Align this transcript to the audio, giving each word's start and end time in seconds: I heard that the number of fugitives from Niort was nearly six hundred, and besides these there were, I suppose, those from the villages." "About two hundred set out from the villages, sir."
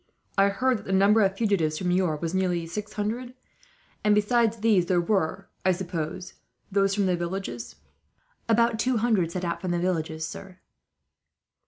I 0.35 0.49
heard 0.49 0.79
that 0.79 0.85
the 0.87 0.93
number 0.93 1.21
of 1.21 1.37
fugitives 1.37 1.77
from 1.77 1.89
Niort 1.89 2.21
was 2.23 2.33
nearly 2.33 2.65
six 2.65 2.93
hundred, 2.93 3.35
and 4.03 4.15
besides 4.15 4.57
these 4.57 4.87
there 4.87 4.99
were, 4.99 5.47
I 5.63 5.73
suppose, 5.73 6.33
those 6.71 6.95
from 6.95 7.05
the 7.05 7.15
villages." 7.15 7.75
"About 8.49 8.79
two 8.79 8.97
hundred 8.97 9.31
set 9.31 9.45
out 9.45 9.61
from 9.61 9.69
the 9.69 9.77
villages, 9.77 10.25
sir." 10.27 10.57